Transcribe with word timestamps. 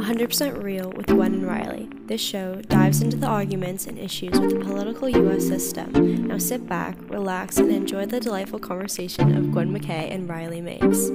100% 0.00 0.62
Real 0.62 0.90
with 0.92 1.06
Gwen 1.08 1.34
and 1.34 1.46
Riley. 1.46 1.90
This 2.06 2.22
show 2.22 2.62
dives 2.62 3.02
into 3.02 3.18
the 3.18 3.26
arguments 3.26 3.86
and 3.86 3.98
issues 3.98 4.40
with 4.40 4.50
the 4.50 4.64
political 4.64 5.10
U.S. 5.10 5.46
system. 5.46 6.26
Now 6.26 6.38
sit 6.38 6.66
back, 6.66 6.96
relax, 7.10 7.58
and 7.58 7.70
enjoy 7.70 8.06
the 8.06 8.18
delightful 8.18 8.58
conversation 8.58 9.36
of 9.36 9.52
Gwen 9.52 9.76
McKay 9.76 10.10
and 10.10 10.26
Riley 10.26 10.62
Meigs. 10.62 11.10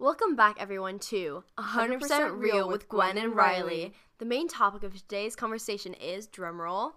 Welcome 0.00 0.34
back, 0.34 0.56
everyone, 0.58 0.98
to 0.98 1.44
100%, 1.58 2.00
100% 2.00 2.38
Real 2.40 2.68
with 2.68 2.88
Gwen 2.88 3.16
and 3.16 3.36
Riley. 3.36 3.94
The 4.18 4.24
main 4.24 4.48
topic 4.48 4.82
of 4.82 4.94
today's 4.94 5.36
conversation 5.36 5.94
is 5.94 6.26
drumroll 6.26 6.92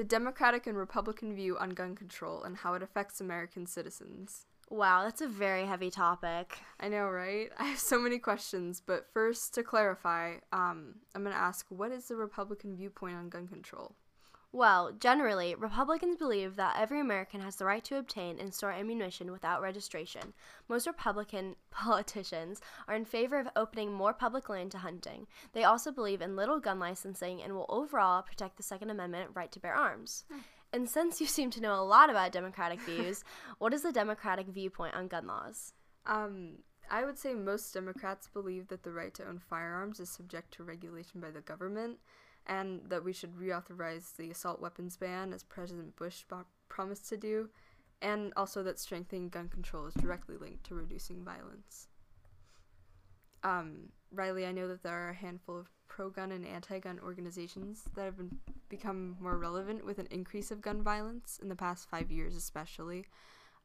the 0.00 0.04
Democratic 0.04 0.66
and 0.66 0.78
Republican 0.78 1.34
view 1.34 1.58
on 1.58 1.68
gun 1.68 1.94
control 1.94 2.42
and 2.42 2.56
how 2.56 2.72
it 2.72 2.82
affects 2.82 3.20
American 3.20 3.66
citizens. 3.66 4.46
Wow, 4.70 5.02
that's 5.04 5.20
a 5.20 5.28
very 5.28 5.66
heavy 5.66 5.90
topic. 5.90 6.56
I 6.80 6.88
know, 6.88 7.06
right? 7.10 7.50
I 7.58 7.64
have 7.64 7.78
so 7.78 8.00
many 8.00 8.18
questions, 8.18 8.80
but 8.80 9.08
first, 9.12 9.52
to 9.56 9.62
clarify, 9.62 10.36
um, 10.54 10.94
I'm 11.14 11.22
going 11.22 11.34
to 11.34 11.38
ask 11.38 11.66
what 11.68 11.92
is 11.92 12.08
the 12.08 12.16
Republican 12.16 12.76
viewpoint 12.76 13.16
on 13.16 13.28
gun 13.28 13.46
control? 13.46 13.94
Well, 14.52 14.90
generally, 14.98 15.54
Republicans 15.54 16.16
believe 16.16 16.56
that 16.56 16.76
every 16.76 17.00
American 17.00 17.40
has 17.40 17.56
the 17.56 17.64
right 17.64 17.84
to 17.84 17.98
obtain 17.98 18.40
and 18.40 18.52
store 18.52 18.72
ammunition 18.72 19.30
without 19.30 19.62
registration. 19.62 20.32
Most 20.68 20.88
Republican 20.88 21.54
politicians 21.70 22.60
are 22.88 22.96
in 22.96 23.04
favor 23.04 23.38
of 23.38 23.48
opening 23.54 23.92
more 23.92 24.12
public 24.12 24.48
land 24.48 24.72
to 24.72 24.78
hunting. 24.78 25.28
They 25.52 25.62
also 25.62 25.92
believe 25.92 26.20
in 26.20 26.34
little 26.34 26.58
gun 26.58 26.80
licensing 26.80 27.40
and 27.40 27.54
will 27.54 27.66
overall 27.68 28.22
protect 28.22 28.56
the 28.56 28.64
Second 28.64 28.90
Amendment 28.90 29.30
right 29.34 29.52
to 29.52 29.60
bear 29.60 29.74
arms. 29.74 30.24
Hmm. 30.30 30.38
And 30.72 30.88
since 30.88 31.20
you 31.20 31.26
seem 31.28 31.50
to 31.50 31.60
know 31.60 31.74
a 31.74 31.84
lot 31.84 32.10
about 32.10 32.32
Democratic 32.32 32.80
views, 32.80 33.22
what 33.58 33.72
is 33.72 33.82
the 33.82 33.92
Democratic 33.92 34.48
viewpoint 34.48 34.94
on 34.96 35.06
gun 35.06 35.28
laws? 35.28 35.74
Um, 36.06 36.58
I 36.90 37.04
would 37.04 37.18
say 37.18 37.34
most 37.34 37.72
Democrats 37.72 38.28
believe 38.32 38.66
that 38.68 38.82
the 38.82 38.90
right 38.90 39.14
to 39.14 39.28
own 39.28 39.38
firearms 39.38 40.00
is 40.00 40.10
subject 40.10 40.54
to 40.54 40.64
regulation 40.64 41.20
by 41.20 41.30
the 41.30 41.40
government 41.40 41.98
and 42.50 42.80
that 42.88 43.04
we 43.04 43.12
should 43.12 43.36
reauthorize 43.36 44.16
the 44.16 44.30
assault 44.30 44.60
weapons 44.60 44.96
ban 44.96 45.32
as 45.32 45.44
President 45.44 45.94
Bush 45.94 46.24
promised 46.68 47.08
to 47.08 47.16
do, 47.16 47.48
and 48.02 48.32
also 48.36 48.62
that 48.64 48.78
strengthening 48.78 49.28
gun 49.28 49.48
control 49.48 49.86
is 49.86 49.94
directly 49.94 50.36
linked 50.36 50.64
to 50.64 50.74
reducing 50.74 51.24
violence. 51.24 51.86
Um, 53.44 53.90
Riley, 54.12 54.44
I 54.44 54.52
know 54.52 54.66
that 54.66 54.82
there 54.82 54.92
are 54.92 55.10
a 55.10 55.14
handful 55.14 55.58
of 55.58 55.70
pro-gun 55.86 56.32
and 56.32 56.44
anti-gun 56.44 56.98
organizations 57.02 57.84
that 57.94 58.04
have 58.04 58.16
been 58.16 58.38
become 58.68 59.16
more 59.20 59.38
relevant 59.38 59.84
with 59.84 59.98
an 59.98 60.08
increase 60.10 60.50
of 60.50 60.60
gun 60.60 60.82
violence 60.82 61.38
in 61.40 61.48
the 61.48 61.56
past 61.56 61.88
five 61.88 62.10
years, 62.10 62.36
especially. 62.36 63.04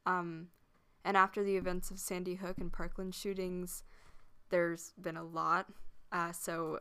Um, 0.04 0.48
and 1.04 1.16
after 1.16 1.42
the 1.42 1.56
events 1.56 1.90
of 1.90 1.98
Sandy 1.98 2.36
Hook 2.36 2.58
and 2.58 2.72
Parkland 2.72 3.14
shootings, 3.14 3.82
there's 4.50 4.92
been 5.00 5.16
a 5.16 5.24
lot. 5.24 5.66
Uh, 6.12 6.32
so 6.32 6.78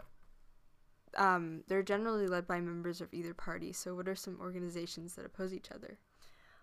um, 1.16 1.63
they're 1.67 1.83
generally 1.83 2.27
led 2.27 2.47
by 2.47 2.59
members 2.59 3.02
of 3.02 3.13
either 3.13 3.33
party. 3.33 3.73
So, 3.73 3.95
what 3.95 4.08
are 4.08 4.16
some 4.16 4.38
organizations 4.39 5.16
that 5.16 5.25
oppose 5.25 5.53
each 5.53 5.71
other? 5.71 5.97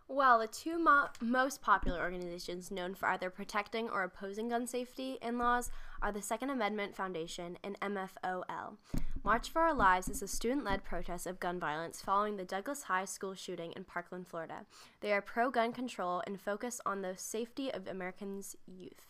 Well, 0.09 0.41
the 0.41 0.47
two 0.47 0.79
mo- 0.79 1.09
most 1.21 1.63
popular 1.63 2.01
organizations 2.01 2.71
known 2.71 2.95
for 2.95 3.09
either 3.09 3.31
protecting 3.31 3.89
or 3.89 4.03
opposing 4.03 4.49
gun 4.51 4.67
safety 4.67 5.19
in 5.23 5.39
laws 5.39 5.71
are 6.03 6.13
the 6.13 6.21
Second 6.21 6.51
Amendment 6.51 6.95
Foundation 6.95 7.57
and 7.65 7.81
MFOL. 7.81 8.77
March 9.25 9.49
for 9.49 9.63
Our 9.63 9.73
Lives 9.73 10.09
is 10.09 10.21
a 10.21 10.29
student 10.29 10.65
led 10.65 10.83
protest 10.83 11.27
of 11.27 11.41
gun 11.41 11.61
violence 11.61 12.03
following 12.03 12.37
the 12.37 12.45
Douglas 12.45 12.83
High 12.83 13.05
School 13.05 13.35
shooting 13.35 13.73
in 13.73 13.85
Parkland, 13.85 14.27
Florida. 14.27 14.67
They 15.01 15.13
are 15.13 15.23
pro 15.23 15.51
gun 15.51 15.73
control 15.73 16.23
and 16.27 16.41
focus 16.41 16.81
on 16.85 17.03
the 17.03 17.17
safety 17.17 17.73
of 17.73 17.87
Americans' 17.87 18.57
youth. 18.67 19.07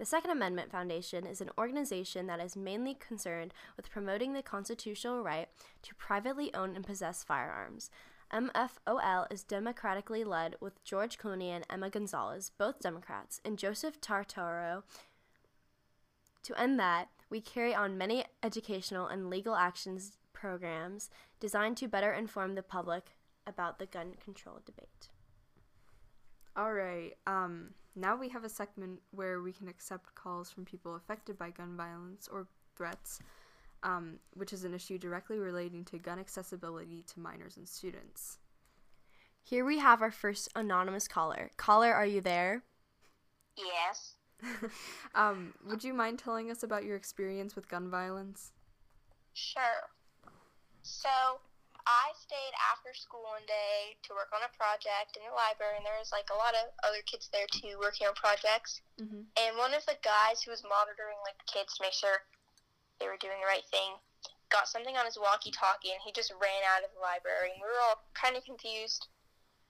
The 0.00 0.06
Second 0.06 0.30
Amendment 0.30 0.72
Foundation 0.72 1.26
is 1.26 1.42
an 1.42 1.50
organization 1.58 2.26
that 2.26 2.40
is 2.40 2.56
mainly 2.56 2.94
concerned 2.94 3.52
with 3.76 3.90
promoting 3.90 4.32
the 4.32 4.42
constitutional 4.42 5.22
right 5.22 5.46
to 5.82 5.94
privately 5.94 6.54
own 6.54 6.74
and 6.74 6.86
possess 6.86 7.22
firearms. 7.22 7.90
MFOL 8.32 9.30
is 9.30 9.42
democratically 9.42 10.24
led 10.24 10.56
with 10.58 10.82
George 10.84 11.18
Clooney 11.18 11.48
and 11.48 11.66
Emma 11.68 11.90
Gonzalez, 11.90 12.50
both 12.56 12.80
Democrats, 12.80 13.42
and 13.44 13.58
Joseph 13.58 14.00
Tartaro. 14.00 14.84
To 16.44 16.58
end 16.58 16.80
that, 16.80 17.08
we 17.28 17.42
carry 17.42 17.74
on 17.74 17.98
many 17.98 18.24
educational 18.42 19.06
and 19.06 19.28
legal 19.28 19.54
actions 19.54 20.16
programs 20.32 21.10
designed 21.40 21.76
to 21.76 21.88
better 21.88 22.10
inform 22.10 22.54
the 22.54 22.62
public 22.62 23.18
about 23.46 23.78
the 23.78 23.84
gun 23.84 24.14
control 24.24 24.60
debate. 24.64 25.10
All 26.56 26.72
right. 26.72 27.12
Um, 27.26 27.70
now 27.96 28.16
we 28.16 28.28
have 28.28 28.44
a 28.44 28.48
segment 28.48 29.00
where 29.10 29.40
we 29.40 29.52
can 29.52 29.68
accept 29.68 30.14
calls 30.14 30.50
from 30.50 30.64
people 30.64 30.94
affected 30.94 31.38
by 31.38 31.50
gun 31.50 31.76
violence 31.76 32.28
or 32.30 32.46
threats, 32.76 33.20
um, 33.82 34.18
which 34.34 34.52
is 34.52 34.64
an 34.64 34.74
issue 34.74 34.98
directly 34.98 35.38
relating 35.38 35.84
to 35.86 35.98
gun 35.98 36.18
accessibility 36.18 37.04
to 37.14 37.20
minors 37.20 37.56
and 37.56 37.68
students. 37.68 38.38
Here 39.42 39.64
we 39.64 39.78
have 39.78 40.02
our 40.02 40.10
first 40.10 40.48
anonymous 40.54 41.08
caller. 41.08 41.50
Caller, 41.56 41.92
are 41.92 42.06
you 42.06 42.20
there? 42.20 42.62
Yes. 43.56 44.14
um, 45.14 45.54
would 45.66 45.82
you 45.84 45.92
mind 45.92 46.18
telling 46.18 46.50
us 46.50 46.62
about 46.62 46.84
your 46.84 46.96
experience 46.96 47.56
with 47.56 47.68
gun 47.68 47.90
violence? 47.90 48.52
Sure. 49.32 49.88
So, 50.82 51.08
I 51.90 52.14
stayed 52.14 52.54
after 52.70 52.94
school 52.94 53.26
one 53.26 53.42
day 53.50 53.98
to 54.06 54.14
work 54.14 54.30
on 54.30 54.46
a 54.46 54.54
project 54.54 55.18
in 55.18 55.26
the 55.26 55.34
library, 55.34 55.74
and 55.74 55.82
there 55.82 55.98
was 55.98 56.14
like 56.14 56.30
a 56.30 56.38
lot 56.38 56.54
of 56.54 56.70
other 56.86 57.02
kids 57.02 57.26
there 57.34 57.50
too 57.50 57.82
working 57.82 58.06
on 58.06 58.14
projects. 58.14 58.78
Mm-hmm. 59.02 59.26
And 59.34 59.58
one 59.58 59.74
of 59.74 59.82
the 59.90 59.98
guys 60.06 60.38
who 60.38 60.54
was 60.54 60.62
monitoring 60.62 61.18
like 61.26 61.34
the 61.42 61.50
kids 61.50 61.74
to 61.74 61.82
make 61.82 61.98
sure 61.98 62.22
they 63.02 63.10
were 63.10 63.18
doing 63.18 63.42
the 63.42 63.50
right 63.50 63.66
thing 63.74 63.98
got 64.54 64.70
something 64.70 64.94
on 64.94 65.06
his 65.06 65.18
walkie-talkie, 65.18 65.90
and 65.90 66.02
he 66.06 66.14
just 66.14 66.30
ran 66.38 66.62
out 66.70 66.86
of 66.86 66.94
the 66.94 67.02
library. 67.02 67.54
And 67.54 67.62
we 67.62 67.66
were 67.66 67.82
all 67.90 68.06
kind 68.14 68.38
of 68.38 68.46
confused. 68.46 69.10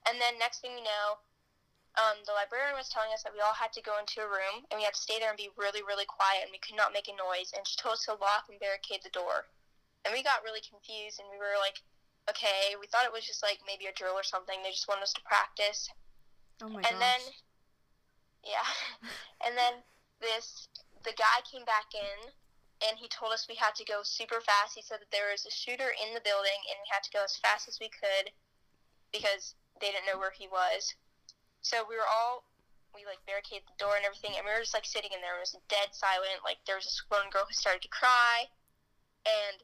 And 0.04 0.20
then 0.20 0.36
next 0.36 0.60
thing 0.60 0.76
you 0.76 0.84
know, 0.84 1.20
um, 2.00 2.20
the 2.24 2.36
librarian 2.36 2.76
was 2.76 2.88
telling 2.88 3.12
us 3.16 3.24
that 3.24 3.32
we 3.32 3.44
all 3.44 3.56
had 3.56 3.72
to 3.76 3.84
go 3.84 3.96
into 4.00 4.24
a 4.24 4.28
room 4.28 4.64
and 4.68 4.80
we 4.80 4.84
had 4.88 4.96
to 4.96 5.04
stay 5.04 5.20
there 5.20 5.32
and 5.32 5.40
be 5.40 5.52
really, 5.56 5.80
really 5.80 6.08
quiet, 6.08 6.44
and 6.44 6.52
we 6.52 6.60
could 6.60 6.76
not 6.76 6.92
make 6.92 7.08
a 7.08 7.16
noise. 7.16 7.52
And 7.56 7.64
she 7.64 7.80
told 7.80 7.96
us 7.96 8.08
to 8.08 8.16
lock 8.20 8.48
and 8.52 8.60
barricade 8.60 9.00
the 9.04 9.12
door. 9.12 9.48
And 10.04 10.16
we 10.16 10.24
got 10.24 10.44
really 10.44 10.64
confused, 10.64 11.20
and 11.20 11.28
we 11.28 11.36
were 11.36 11.60
like 11.60 11.84
okay, 12.28 12.76
we 12.80 12.86
thought 12.86 13.06
it 13.06 13.12
was 13.12 13.24
just 13.24 13.42
like 13.42 13.58
maybe 13.66 13.86
a 13.86 13.94
drill 13.94 14.18
or 14.18 14.26
something. 14.26 14.58
They 14.62 14.70
just 14.70 14.88
wanted 14.88 15.06
us 15.06 15.14
to 15.14 15.22
practice. 15.24 15.88
Oh 16.62 16.68
my 16.68 16.84
and 16.84 16.98
gosh. 16.98 17.00
then, 17.00 17.20
yeah, 18.44 18.68
and 19.46 19.56
then 19.56 19.80
this 20.20 20.68
the 21.04 21.16
guy 21.16 21.40
came 21.48 21.64
back 21.64 21.96
in 21.96 22.28
and 22.84 23.00
he 23.00 23.08
told 23.08 23.32
us 23.32 23.48
we 23.48 23.56
had 23.56 23.72
to 23.76 23.84
go 23.88 24.04
super 24.04 24.40
fast. 24.40 24.76
He 24.76 24.84
said 24.84 25.00
that 25.00 25.12
there 25.12 25.32
was 25.32 25.48
a 25.48 25.52
shooter 25.52 25.96
in 25.96 26.12
the 26.12 26.24
building 26.24 26.60
and 26.68 26.76
we 26.80 26.88
had 26.92 27.04
to 27.04 27.12
go 27.12 27.24
as 27.24 27.40
fast 27.40 27.68
as 27.68 27.80
we 27.80 27.88
could 27.88 28.32
because 29.12 29.56
they 29.80 29.88
didn't 29.92 30.08
know 30.08 30.20
where 30.20 30.32
he 30.32 30.48
was. 30.48 30.92
So 31.60 31.84
we 31.88 31.96
were 31.96 32.08
all 32.08 32.44
we 32.94 33.06
like 33.06 33.22
barricaded 33.22 33.66
the 33.68 33.78
door 33.78 33.94
and 33.94 34.04
everything, 34.04 34.34
and 34.34 34.42
we 34.42 34.50
were 34.50 34.64
just 34.64 34.74
like 34.74 34.88
sitting 34.88 35.14
in 35.14 35.22
there. 35.22 35.38
It 35.38 35.46
was 35.46 35.56
dead 35.70 35.94
silent. 35.94 36.42
Like 36.42 36.58
there 36.66 36.76
was 36.76 36.88
this 36.88 37.02
one 37.08 37.30
girl 37.30 37.46
who 37.46 37.54
started 37.54 37.84
to 37.86 37.92
cry, 37.92 38.50
and 39.24 39.62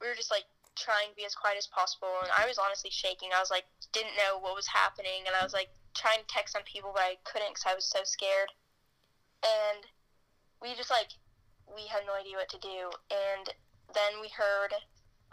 we 0.00 0.06
were 0.06 0.18
just 0.18 0.32
like 0.32 0.46
trying 0.78 1.10
to 1.10 1.18
be 1.18 1.26
as 1.26 1.34
quiet 1.34 1.58
as 1.58 1.66
possible, 1.66 2.14
and 2.22 2.30
I 2.30 2.46
was 2.46 2.56
honestly 2.56 2.90
shaking. 2.90 3.34
I 3.34 3.42
was 3.42 3.50
like, 3.50 3.66
didn't 3.92 4.14
know 4.14 4.38
what 4.38 4.54
was 4.54 4.70
happening, 4.70 5.26
and 5.26 5.34
I 5.34 5.42
was 5.42 5.52
like 5.52 5.68
trying 5.92 6.22
to 6.22 6.30
text 6.30 6.54
some 6.54 6.62
people, 6.62 6.94
but 6.94 7.02
I 7.02 7.18
couldn't 7.26 7.58
because 7.58 7.66
I 7.66 7.74
was 7.74 7.84
so 7.84 8.06
scared. 8.06 8.54
And 9.42 9.82
we 10.62 10.74
just 10.78 10.90
like 10.90 11.10
we 11.66 11.90
had 11.90 12.06
no 12.06 12.14
idea 12.14 12.38
what 12.38 12.48
to 12.54 12.62
do, 12.62 12.90
and 13.10 13.50
then 13.92 14.22
we 14.22 14.30
heard 14.30 14.72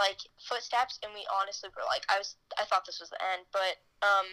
like 0.01 0.19
footsteps, 0.41 0.99
and 1.05 1.13
we 1.13 1.23
honestly 1.29 1.69
were 1.71 1.87
like, 1.87 2.03
I 2.09 2.17
was 2.17 2.35
I 2.57 2.65
thought 2.65 2.85
this 2.85 2.99
was 2.99 3.13
the 3.13 3.21
end, 3.21 3.45
but 3.53 3.79
um, 4.01 4.27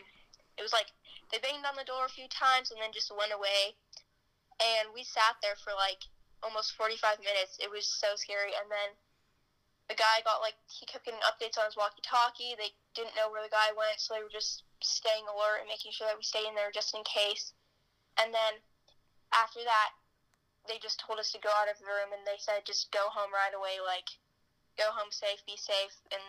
it 0.57 0.65
was 0.65 0.73
like 0.73 0.91
they 1.31 1.39
banged 1.39 1.69
on 1.69 1.77
the 1.77 1.89
door 1.89 2.05
a 2.05 2.13
few 2.13 2.29
times 2.29 2.73
and 2.73 2.81
then 2.81 2.93
just 2.93 3.13
went 3.13 3.33
away, 3.33 3.77
and 4.61 4.91
we 4.93 5.05
sat 5.05 5.37
there 5.41 5.57
for 5.61 5.73
like 5.77 6.05
almost 6.43 6.75
45 6.75 7.23
minutes. 7.23 7.57
It 7.63 7.71
was 7.71 7.87
so 7.87 8.17
scary, 8.19 8.53
and 8.57 8.67
then 8.69 8.99
the 9.91 9.99
guy 9.99 10.23
got 10.23 10.41
like 10.41 10.57
he 10.71 10.87
kept 10.87 11.05
getting 11.05 11.23
updates 11.27 11.59
on 11.59 11.67
his 11.67 11.77
walkie-talkie. 11.77 12.55
They 12.55 12.71
didn't 12.95 13.19
know 13.19 13.31
where 13.31 13.43
the 13.43 13.53
guy 13.53 13.75
went, 13.75 13.99
so 13.99 14.15
they 14.15 14.23
were 14.23 14.33
just 14.33 14.65
staying 14.81 15.27
alert 15.27 15.63
and 15.63 15.71
making 15.71 15.93
sure 15.93 16.07
that 16.07 16.19
we 16.19 16.27
stayed 16.27 16.47
in 16.47 16.55
there 16.55 16.71
just 16.71 16.95
in 16.95 17.03
case. 17.03 17.53
And 18.17 18.33
then 18.33 18.63
after 19.35 19.61
that, 19.65 19.97
they 20.69 20.79
just 20.79 21.03
told 21.03 21.19
us 21.19 21.33
to 21.35 21.43
go 21.43 21.51
out 21.59 21.71
of 21.71 21.79
the 21.83 21.89
room 21.91 22.15
and 22.15 22.23
they 22.23 22.39
said 22.39 22.63
just 22.63 22.95
go 22.95 23.11
home 23.11 23.35
right 23.35 23.55
away, 23.55 23.83
like 23.83 24.07
go 24.79 24.87
home 24.95 25.11
safe, 25.11 25.43
be 25.47 25.59
safe, 25.59 25.97
and 26.15 26.23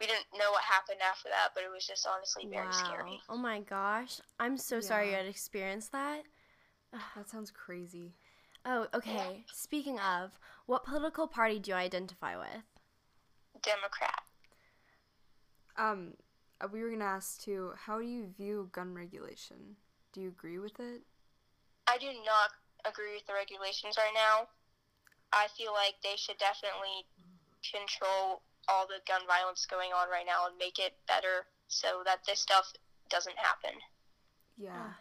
we 0.00 0.06
didn't 0.06 0.26
know 0.32 0.50
what 0.52 0.64
happened 0.64 1.00
after 1.04 1.28
that, 1.28 1.52
but 1.54 1.64
it 1.64 1.70
was 1.70 1.86
just 1.86 2.06
honestly 2.06 2.46
very 2.48 2.66
wow. 2.66 2.72
scary. 2.72 3.20
Oh 3.28 3.36
my 3.36 3.60
gosh, 3.60 4.20
I'm 4.38 4.56
so 4.56 4.76
yeah. 4.76 4.88
sorry 4.88 5.10
you 5.10 5.16
had 5.16 5.26
experienced 5.26 5.92
that. 5.92 6.22
That 7.16 7.28
sounds 7.28 7.50
crazy. 7.50 8.14
Oh, 8.64 8.86
okay. 8.94 9.12
Yeah. 9.12 9.52
Speaking 9.52 9.98
of, 10.00 10.38
what 10.66 10.84
political 10.84 11.26
party 11.26 11.58
do 11.58 11.72
you 11.72 11.76
identify 11.76 12.36
with? 12.36 12.77
Democrat. 13.62 14.22
Um, 15.76 16.14
uh, 16.60 16.68
we 16.72 16.82
were 16.82 16.90
gonna 16.90 17.04
ask 17.04 17.40
too. 17.40 17.72
How 17.76 17.98
do 17.98 18.04
you 18.04 18.26
view 18.36 18.68
gun 18.72 18.94
regulation? 18.94 19.76
Do 20.12 20.20
you 20.20 20.28
agree 20.28 20.58
with 20.58 20.80
it? 20.80 21.02
I 21.86 21.98
do 21.98 22.06
not 22.06 22.50
agree 22.84 23.14
with 23.14 23.26
the 23.26 23.34
regulations 23.34 23.96
right 23.96 24.14
now. 24.14 24.48
I 25.32 25.46
feel 25.56 25.72
like 25.72 25.94
they 26.02 26.16
should 26.16 26.38
definitely 26.38 27.06
control 27.62 28.42
all 28.68 28.86
the 28.86 29.00
gun 29.06 29.22
violence 29.26 29.66
going 29.66 29.90
on 29.92 30.08
right 30.10 30.26
now 30.26 30.46
and 30.46 30.56
make 30.58 30.78
it 30.78 30.94
better 31.06 31.46
so 31.68 32.02
that 32.04 32.20
this 32.26 32.40
stuff 32.40 32.72
doesn't 33.08 33.36
happen. 33.36 33.78
Yeah. 34.56 34.92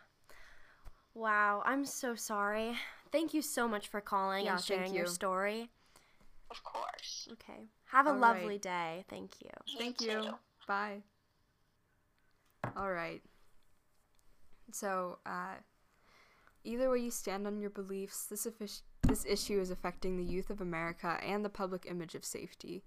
Wow, 1.14 1.64
I'm 1.66 1.86
so 1.86 2.16
sorry. 2.16 2.78
Thank 3.12 3.34
you 3.34 3.42
so 3.42 3.68
much 3.68 3.88
for 3.88 4.02
calling 4.02 4.46
Yeah, 4.46 4.56
and 4.56 4.64
thank 4.64 4.80
sharing 4.80 4.96
your 4.96 5.08
story. 5.08 5.70
Of 6.52 6.64
course. 6.64 7.28
Okay. 7.34 7.68
Have 7.92 8.06
a 8.06 8.10
All 8.10 8.18
lovely 8.18 8.48
right. 8.48 8.62
day. 8.62 9.06
Thank 9.10 9.32
you. 9.42 9.50
Thank 9.78 9.98
too. 9.98 10.06
you. 10.06 10.34
Bye. 10.68 11.04
All 12.76 12.92
right. 12.92 13.22
So, 14.72 15.20
uh, 15.26 15.56
either 16.64 16.90
way 16.90 17.00
you 17.00 17.12
stand 17.12 17.48
on 17.48 17.62
your 17.62 17.70
beliefs, 17.70 18.26
this, 18.26 18.46
this 19.04 19.26
issue 19.26 19.60
is 19.60 19.72
affecting 19.72 20.18
the 20.18 20.24
youth 20.24 20.50
of 20.50 20.60
America 20.60 21.18
and 21.26 21.46
the 21.46 21.50
public 21.50 21.86
image 21.90 22.16
of 22.16 22.26
safety. 22.26 22.84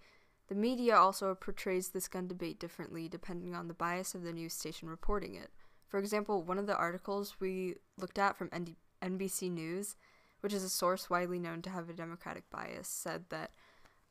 The 0.48 0.54
media 0.54 0.96
also 0.96 1.34
portrays 1.34 1.88
this 1.88 2.08
gun 2.08 2.26
debate 2.26 2.58
differently 2.58 3.08
depending 3.08 3.54
on 3.54 3.68
the 3.68 3.74
bias 3.74 4.14
of 4.14 4.22
the 4.22 4.32
news 4.32 4.52
station 4.52 4.88
reporting 4.90 5.34
it. 5.34 5.50
For 5.86 5.98
example, 5.98 6.42
one 6.42 6.58
of 6.58 6.66
the 6.66 6.76
articles 6.76 7.36
we 7.40 7.76
looked 7.96 8.18
at 8.18 8.36
from 8.36 8.50
ND- 8.54 8.76
NBC 9.02 9.50
News, 9.50 9.96
which 10.40 10.52
is 10.52 10.62
a 10.62 10.68
source 10.68 11.08
widely 11.08 11.38
known 11.38 11.62
to 11.62 11.70
have 11.70 11.88
a 11.88 11.94
Democratic 11.94 12.50
bias, 12.50 12.88
said 12.88 13.24
that 13.30 13.52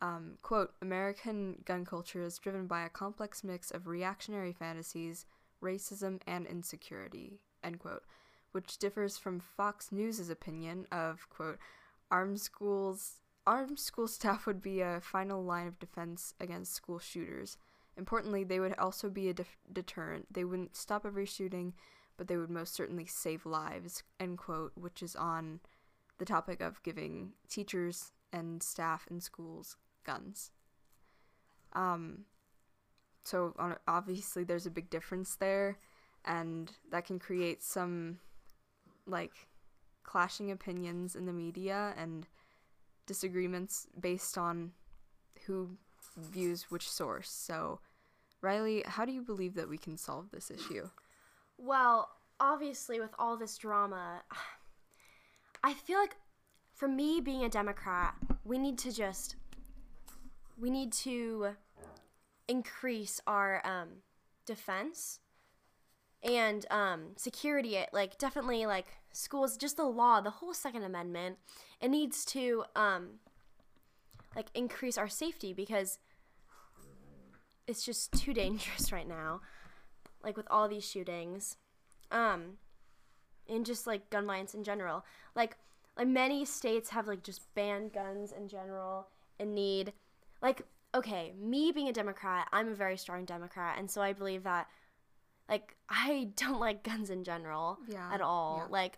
um, 0.01 0.38
quote, 0.42 0.74
American 0.81 1.62
gun 1.66 1.86
culture 1.86 2.24
is 2.24 2.38
driven 2.38 2.68
by 2.68 2.86
a 2.86 2.90
complex 2.90 3.44
mix 3.44 3.69
of 3.69 3.88
reactionary 3.88 4.54
fantasies, 4.54 5.25
racism, 5.62 6.22
and 6.25 6.48
insecurity, 6.48 7.40
end 7.63 7.80
quote, 7.80 8.04
which 8.51 8.78
differs 8.78 9.18
from 9.18 9.40
Fox 9.40 9.92
News' 9.92 10.30
opinion 10.30 10.88
of, 10.92 11.28
quote, 11.30 11.57
armed 12.10 12.40
schools 12.40 13.16
armed 13.46 13.80
school 13.80 14.07
staff 14.18 14.46
would 14.46 14.62
be 14.62 14.81
a 14.81 15.01
final 15.01 15.44
line 15.44 15.68
of 15.68 15.80
defense 15.80 16.34
against 16.40 16.74
school 16.74 17.00
shooters. 17.00 17.57
Importantly, 17.98 18.44
they 18.44 18.60
would 18.60 18.78
also 18.78 19.10
be 19.10 19.30
a 19.30 19.36
deterrent. 19.74 20.28
They 20.31 20.45
wouldn't 20.45 20.78
stop 20.78 21.06
every 21.06 21.25
shooting, 21.25 21.74
but 22.16 22.28
they 22.28 22.38
would 22.38 22.50
most 22.50 22.74
certainly 22.74 23.06
save 23.06 23.45
lives, 23.45 24.04
end 24.19 24.38
quote, 24.38 24.72
which 24.75 25.04
is 25.04 25.16
on 25.16 25.60
the 26.19 26.25
topic 26.25 26.62
of 26.62 26.84
giving 26.84 27.34
teachers 27.50 28.12
and 28.31 28.62
staff 28.62 29.07
in 29.10 29.19
schools 29.19 29.75
guns. 30.06 30.51
Um, 31.74 32.25
so 33.24 33.54
obviously 33.88 34.44
there's 34.44 34.66
a 34.66 34.72
big 34.72 34.90
difference 34.90 35.36
there, 35.36 35.78
and 36.25 36.72
that 36.92 37.06
can 37.06 37.19
create 37.19 37.63
some 37.63 38.19
like 39.06 39.48
clashing 40.04 40.51
opinions 40.51 41.16
in 41.16 41.25
the 41.25 41.34
media 41.34 41.94
and 41.98 42.28
disagreements 43.06 43.88
based 44.00 44.38
on 44.38 44.72
who 45.46 45.78
views 46.18 46.69
which 46.69 46.90
source. 46.90 47.30
So, 47.30 47.80
Riley, 48.42 48.84
how 48.86 49.06
do 49.06 49.12
you 49.12 49.22
believe 49.22 49.56
that 49.56 49.69
we 49.69 49.78
can 49.78 49.98
solve 49.98 50.31
this 50.31 50.50
issue? 50.50 50.90
Well, 51.57 52.10
obviously, 52.40 53.00
with 53.00 53.12
all 53.19 53.38
this 53.38 53.57
drama, 53.57 54.22
I 55.63 55.74
feel 55.74 56.00
like 56.00 56.16
for 56.74 56.88
me 56.88 57.22
being 57.22 57.44
a 57.44 57.50
Democrat, 57.50 58.16
we 58.45 58.57
need 58.57 58.78
to 58.80 58.92
just 58.92 59.36
we 60.60 60.70
need 60.70 60.92
to 60.92 61.56
increase 62.48 63.22
our 63.28 63.62
um, 63.66 64.04
defense 64.46 65.20
and 66.24 66.66
um, 66.70 67.12
security. 67.16 67.76
It 67.76 67.90
like 67.94 68.18
definitely 68.18 68.66
like 68.66 68.88
schools, 69.12 69.58
just 69.58 69.78
the 69.78 69.86
law, 69.86 70.22
the 70.22 70.30
whole 70.30 70.54
Second 70.54 70.84
Amendment. 70.84 71.38
It 71.82 71.90
needs 71.90 72.26
to 72.26 72.66
um, 72.76 73.20
like 74.36 74.48
increase 74.54 74.98
our 74.98 75.08
safety 75.08 75.54
because 75.54 76.00
it's 77.68 77.84
just 77.84 78.12
too 78.14 78.34
dangerous 78.44 78.92
right 78.92 79.08
now 79.08 79.42
like 80.24 80.36
with 80.36 80.48
all 80.50 80.68
these 80.68 80.88
shootings 80.88 81.58
um 82.12 82.58
and 83.48 83.66
just 83.66 83.88
like 83.88 84.10
gun 84.10 84.26
violence 84.26 84.54
in 84.54 84.64
general 84.64 85.06
like 85.36 85.56
like 85.98 86.08
many 86.08 86.46
states 86.46 86.90
have 86.90 87.08
like 87.08 87.24
just 87.24 87.54
banned 87.56 87.94
guns 87.94 88.32
in 88.32 88.48
general 88.48 89.08
and 89.40 89.54
need 89.54 89.94
like 90.42 90.62
okay 90.96 91.34
me 91.40 91.72
being 91.72 91.88
a 91.88 91.94
democrat 91.94 92.48
i'm 92.52 92.68
a 92.70 92.74
very 92.76 92.98
strong 92.98 93.26
democrat 93.26 93.76
and 93.78 93.90
so 93.90 94.02
i 94.02 94.12
believe 94.14 94.44
that 94.44 94.68
like 95.50 95.76
i 95.90 96.30
don't 96.36 96.60
like 96.60 96.84
guns 96.84 97.10
in 97.10 97.24
general 97.24 97.78
Yeah, 97.88 98.10
at 98.14 98.22
all 98.22 98.64
yeah. 98.66 98.72
like 98.72 98.98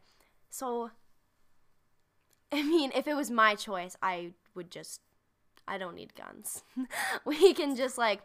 so 0.50 0.92
i 2.52 2.62
mean 2.64 2.92
if 2.96 3.08
it 3.08 3.14
was 3.16 3.30
my 3.32 3.56
choice 3.56 3.96
i 4.02 4.34
would 4.56 4.72
just 4.72 5.02
i 5.68 5.78
don't 5.78 5.96
need 5.96 6.14
guns 6.16 6.64
we 7.26 7.54
can 7.54 7.76
just 7.76 7.98
like 7.98 8.22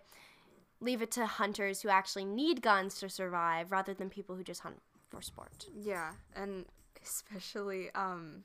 leave 0.81 1.01
it 1.01 1.11
to 1.13 1.25
hunters 1.27 1.81
who 1.83 1.89
actually 1.89 2.25
need 2.25 2.61
guns 2.61 2.99
to 3.01 3.09
survive 3.09 3.73
rather 3.73 3.95
than 3.95 4.11
people 4.11 4.37
who 4.37 4.45
just 4.45 4.61
hunt 4.61 4.79
for 5.09 5.23
sport. 5.23 5.65
Yeah, 5.75 6.11
and 6.35 6.67
especially 7.03 7.91
um 7.95 8.45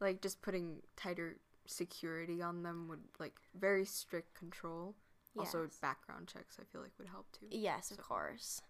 like 0.00 0.20
just 0.22 0.42
putting 0.42 0.78
tighter 0.96 1.36
security 1.70 2.42
on 2.42 2.62
them 2.62 2.86
would 2.88 3.00
like 3.18 3.34
very 3.58 3.84
strict 3.84 4.34
control. 4.34 4.94
Also 5.38 5.68
background 5.80 6.26
checks 6.26 6.58
I 6.60 6.64
feel 6.64 6.82
like 6.82 6.92
would 6.98 7.08
help 7.08 7.30
too. 7.32 7.46
Yes, 7.50 7.90
of 7.90 7.98
course. 7.98 8.60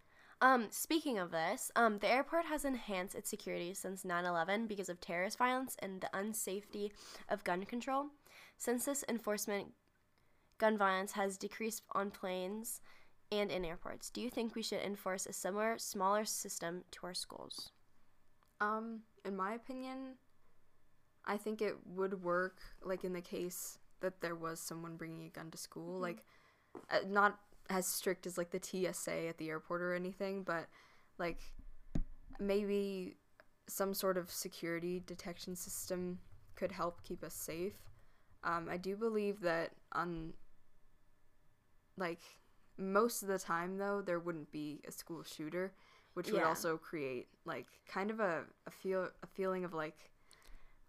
Um, 0.43 0.69
speaking 0.70 1.19
of 1.19 1.31
this, 1.31 1.70
um, 1.76 1.99
the 1.99 2.11
airport 2.11 2.47
has 2.47 2.64
enhanced 2.64 3.14
its 3.14 3.29
security 3.29 3.75
since 3.75 4.05
9/11 4.05 4.67
because 4.67 4.88
of 4.88 5.00
terrorist 5.00 5.37
violence 5.37 5.76
and 5.81 6.00
the 6.00 6.11
unsafety 6.14 6.93
of 7.29 7.44
gun 7.44 7.64
control. 7.64 8.11
Since 8.56 8.85
this 8.85 9.05
enforcement, 9.08 9.75
gun 10.58 10.79
violence 10.79 11.12
has 11.12 11.38
decreased 11.38 11.82
on 11.93 12.11
planes 12.11 12.81
and 13.32 13.50
in 13.50 13.64
airports. 13.64 14.11
Do 14.11 14.20
you 14.20 14.31
think 14.31 14.55
we 14.55 14.62
should 14.62 14.81
enforce 14.81 15.26
a 15.26 15.32
similar, 15.32 15.79
smaller 15.79 16.25
system 16.25 16.85
to 16.93 17.06
our 17.06 17.14
schools? 17.14 17.70
Um, 18.61 19.00
in 19.25 19.37
my 19.37 19.55
opinion, 19.55 20.17
I 21.30 21.36
think 21.36 21.62
it 21.62 21.76
would 21.86 22.24
work 22.24 22.58
like 22.82 23.04
in 23.04 23.12
the 23.12 23.20
case 23.20 23.78
that 24.00 24.20
there 24.20 24.34
was 24.34 24.58
someone 24.58 24.96
bringing 24.96 25.26
a 25.26 25.28
gun 25.28 25.48
to 25.52 25.56
school, 25.56 26.00
like 26.00 26.24
uh, 26.90 26.98
not 27.06 27.38
as 27.70 27.86
strict 27.86 28.26
as 28.26 28.36
like 28.36 28.50
the 28.50 28.60
TSA 28.60 29.28
at 29.28 29.38
the 29.38 29.48
airport 29.48 29.80
or 29.80 29.94
anything, 29.94 30.42
but 30.42 30.66
like 31.18 31.38
maybe 32.40 33.14
some 33.68 33.94
sort 33.94 34.18
of 34.18 34.28
security 34.28 35.04
detection 35.06 35.54
system 35.54 36.18
could 36.56 36.72
help 36.72 37.00
keep 37.04 37.22
us 37.22 37.34
safe. 37.34 37.75
Um, 38.42 38.68
I 38.68 38.76
do 38.76 38.96
believe 38.96 39.40
that 39.42 39.70
on 39.92 40.32
like 41.96 42.22
most 42.76 43.22
of 43.22 43.28
the 43.28 43.38
time 43.38 43.78
though 43.78 44.02
there 44.04 44.18
wouldn't 44.18 44.50
be 44.50 44.80
a 44.88 44.90
school 44.90 45.22
shooter 45.22 45.75
which 46.14 46.32
would 46.32 46.42
also 46.42 46.76
create 46.78 47.28
like 47.44 47.66
kind 47.87 48.10
of 48.10 48.18
a, 48.18 48.42
a 48.66 48.70
feel 48.70 49.10
a 49.22 49.26
feeling 49.26 49.64
of 49.64 49.75
like 49.75 50.10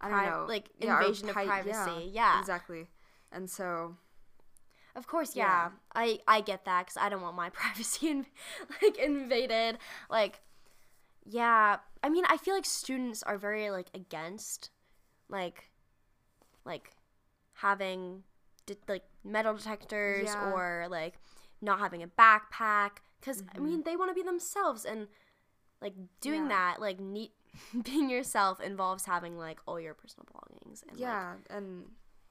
I 0.02 0.10
don't 0.10 0.18
Pri- 0.20 0.30
know 0.30 0.46
like, 0.48 0.70
Yeah, 0.80 1.00
invasion 1.00 1.30
of 1.30 1.36
privacy, 1.36 2.10
yeah. 2.12 2.40
exactly 2.40 2.90
and 3.32 3.50
so 3.50 3.96
Of 4.96 5.08
course, 5.08 5.36
Yeah. 5.38 5.46
yeah. 5.46 5.72
I 5.96 6.20
I 6.28 6.42
get 6.42 6.66
that 6.66 6.88
cuz 6.88 6.98
I 6.98 7.08
don't 7.08 7.22
want 7.22 7.36
my 7.38 7.50
privacy 7.60 8.10
in, 8.10 8.26
like 8.82 8.98
invaded. 8.98 9.78
Like 10.10 10.42
yeah, 11.24 11.78
I 12.04 12.10
mean, 12.10 12.26
I 12.28 12.36
feel 12.38 12.56
like 12.56 12.66
students 12.66 13.22
are 13.24 13.38
very 13.38 13.70
like 13.72 13.90
against 13.94 14.70
like 15.30 15.72
like 16.66 16.92
having 17.54 18.24
de- 18.66 18.78
like 18.88 19.04
metal 19.24 19.54
detectors 19.56 20.26
Yeah. 20.34 20.52
or 20.52 20.88
like 20.90 21.16
not 21.62 21.80
having 21.80 22.02
a 22.04 22.08
backpack 22.08 23.00
cuz 23.22 23.44
I 23.54 23.58
Mhm. 23.60 23.62
mean, 23.64 23.84
they 23.84 23.96
want 23.96 24.10
to 24.10 24.16
be 24.16 24.24
themselves 24.24 24.84
and 24.84 25.08
like 25.82 25.94
doing 26.20 26.44
Yeah. 26.44 26.50
that 26.50 26.82
like 26.82 27.00
neat 27.00 27.32
being 27.84 28.10
yourself 28.10 28.60
involves 28.62 29.06
having 29.06 29.38
like 29.38 29.60
all 29.66 29.80
your 29.80 29.94
personal 29.94 30.28
belongings 30.32 30.84
and 30.88 31.00
like, 31.00 31.02
yeah 31.02 31.34
and 31.50 31.86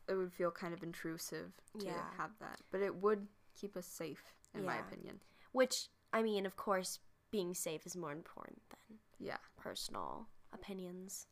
it 0.09 0.15
would 0.15 0.33
feel 0.33 0.50
kind 0.50 0.75
of 0.75 0.83
intrusive 0.83 1.53
to 1.79 1.87
Yeah. 1.87 2.00
have 2.17 2.31
that 2.41 2.61
but 2.71 2.81
it 2.81 2.95
would 2.97 3.27
keep 3.55 3.77
us 3.77 3.87
safe 3.87 4.23
in 4.55 4.65
my 4.65 4.77
opinion 4.79 5.21
which 5.53 5.89
I 6.12 6.23
mean, 6.23 6.47
of 6.47 6.57
course, 6.57 6.99
being 7.31 7.55
safe 7.55 7.87
is 7.87 7.97
more 7.97 8.12
important 8.12 8.61
than 8.71 8.99
yeah 9.19 9.37
personal 9.57 10.27
opinions. 10.53 11.27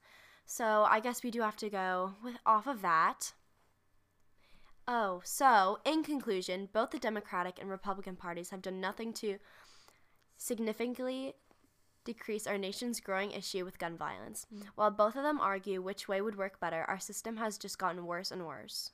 So 0.47 0.87
I 0.89 1.01
guess 1.01 1.23
we 1.23 1.31
do 1.31 1.41
have 1.41 1.57
to 1.57 1.69
go 1.69 2.15
with 2.23 2.37
off 2.47 2.67
of 2.67 2.83
that. 2.83 3.33
Oh, 4.87 5.21
so 5.25 5.79
in 5.85 6.03
conclusion, 6.03 6.69
both 6.73 6.91
the 6.91 6.99
Democratic 6.99 7.59
and 7.61 7.69
Republican 7.69 8.17
parties 8.17 8.51
have 8.51 8.63
done 8.63 8.81
nothing 8.81 9.13
to 9.15 9.39
significantly 10.39 11.35
decrease 12.09 12.47
our 12.47 12.59
nation's 12.59 13.01
growing 13.01 13.33
issue 13.33 13.65
with 13.65 13.79
gun 13.79 13.97
violence. 13.97 14.47
Mm. 14.55 14.63
While 14.77 14.91
both 14.91 15.15
of 15.17 15.23
them 15.25 15.41
argue 15.41 15.83
which 15.83 16.09
way 16.09 16.21
would 16.23 16.37
work 16.37 16.59
better, 16.59 16.83
our 16.89 16.99
system 16.99 17.37
has 17.37 17.59
just 17.59 17.79
gotten 17.79 18.07
worse 18.07 18.31
and 18.31 18.47
worse. 18.47 18.93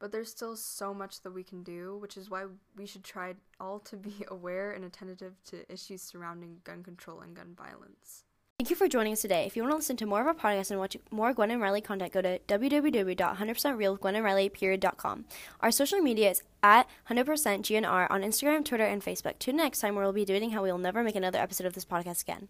but 0.00 0.12
there's 0.12 0.30
still 0.30 0.56
so 0.56 0.94
much 0.94 1.20
that 1.22 1.32
we 1.32 1.44
can 1.44 1.62
do, 1.62 1.96
which 1.98 2.16
is 2.16 2.30
why 2.30 2.46
we 2.74 2.86
should 2.86 3.04
try 3.04 3.34
all 3.60 3.78
to 3.78 3.96
be 3.96 4.24
aware 4.28 4.72
and 4.72 4.84
attentive 4.84 5.34
to 5.44 5.70
issues 5.70 6.02
surrounding 6.02 6.60
gun 6.64 6.82
control 6.82 7.20
and 7.20 7.36
gun 7.36 7.54
violence. 7.54 8.24
Thank 8.60 8.68
you 8.68 8.76
for 8.76 8.88
joining 8.88 9.14
us 9.14 9.22
today. 9.22 9.46
If 9.46 9.56
you 9.56 9.62
want 9.62 9.72
to 9.72 9.76
listen 9.76 9.96
to 9.96 10.04
more 10.04 10.20
of 10.20 10.26
our 10.26 10.34
podcast 10.34 10.70
and 10.70 10.78
watch 10.78 10.94
more 11.10 11.32
Gwen 11.32 11.50
and 11.50 11.62
Riley 11.62 11.80
content, 11.80 12.12
go 12.12 12.20
to 12.20 12.38
www.100%realgwenandriley.com. 12.40 15.24
Our 15.62 15.70
social 15.70 16.00
media 16.00 16.32
is 16.32 16.42
at 16.62 16.86
100%GNR 17.08 18.10
on 18.10 18.20
Instagram, 18.20 18.62
Twitter, 18.62 18.84
and 18.84 19.02
Facebook. 19.02 19.38
Tune 19.38 19.54
in 19.54 19.62
next 19.62 19.80
time 19.80 19.94
where 19.94 20.04
we'll 20.04 20.12
be 20.12 20.26
debating 20.26 20.50
how 20.50 20.62
we 20.62 20.70
will 20.70 20.76
never 20.76 21.02
make 21.02 21.16
another 21.16 21.38
episode 21.38 21.66
of 21.66 21.72
this 21.72 21.86
podcast 21.86 22.20
again. 22.20 22.48